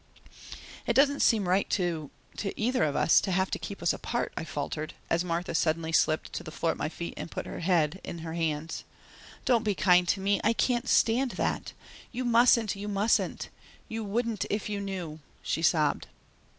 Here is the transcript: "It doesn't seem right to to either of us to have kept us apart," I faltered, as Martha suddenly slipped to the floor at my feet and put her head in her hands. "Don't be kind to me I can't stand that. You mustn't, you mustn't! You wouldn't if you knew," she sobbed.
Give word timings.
"It 0.87 0.93
doesn't 0.95 1.19
seem 1.19 1.47
right 1.47 1.69
to 1.69 2.09
to 2.37 2.59
either 2.59 2.83
of 2.85 2.95
us 2.95 3.21
to 3.21 3.31
have 3.31 3.51
kept 3.51 3.83
us 3.83 3.93
apart," 3.93 4.33
I 4.35 4.43
faltered, 4.43 4.95
as 5.11 5.23
Martha 5.23 5.53
suddenly 5.53 5.91
slipped 5.91 6.33
to 6.33 6.41
the 6.41 6.49
floor 6.49 6.71
at 6.71 6.77
my 6.79 6.89
feet 6.89 7.13
and 7.17 7.29
put 7.29 7.45
her 7.45 7.59
head 7.59 8.01
in 8.03 8.17
her 8.25 8.33
hands. 8.33 8.83
"Don't 9.45 9.61
be 9.61 9.75
kind 9.75 10.07
to 10.07 10.19
me 10.19 10.41
I 10.43 10.53
can't 10.53 10.89
stand 10.89 11.33
that. 11.33 11.73
You 12.11 12.25
mustn't, 12.25 12.75
you 12.75 12.87
mustn't! 12.87 13.49
You 13.87 14.03
wouldn't 14.03 14.45
if 14.49 14.69
you 14.69 14.79
knew," 14.81 15.19
she 15.43 15.61
sobbed. 15.61 16.07